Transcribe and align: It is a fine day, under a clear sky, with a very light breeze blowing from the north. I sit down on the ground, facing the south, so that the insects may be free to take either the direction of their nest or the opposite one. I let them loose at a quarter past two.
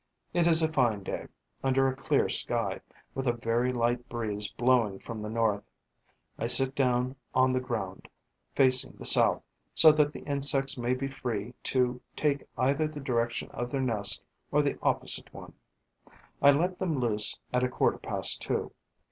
It 0.33 0.47
is 0.47 0.63
a 0.63 0.73
fine 0.73 1.03
day, 1.03 1.27
under 1.63 1.87
a 1.87 1.95
clear 1.95 2.27
sky, 2.27 2.81
with 3.13 3.27
a 3.27 3.33
very 3.33 3.71
light 3.71 4.09
breeze 4.09 4.49
blowing 4.49 4.97
from 4.97 5.21
the 5.21 5.29
north. 5.29 5.63
I 6.39 6.47
sit 6.47 6.73
down 6.73 7.17
on 7.35 7.53
the 7.53 7.59
ground, 7.59 8.07
facing 8.55 8.93
the 8.93 9.05
south, 9.05 9.43
so 9.75 9.91
that 9.91 10.11
the 10.11 10.21
insects 10.23 10.75
may 10.75 10.95
be 10.95 11.07
free 11.07 11.53
to 11.65 12.01
take 12.15 12.47
either 12.57 12.87
the 12.87 12.99
direction 12.99 13.51
of 13.51 13.69
their 13.71 13.79
nest 13.81 14.23
or 14.51 14.63
the 14.63 14.79
opposite 14.81 15.31
one. 15.31 15.53
I 16.41 16.49
let 16.51 16.79
them 16.79 16.99
loose 16.99 17.37
at 17.53 17.63
a 17.63 17.69
quarter 17.69 17.99
past 17.99 18.41
two. 18.41 18.73